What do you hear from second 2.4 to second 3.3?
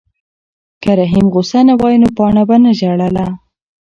به نه ژړله.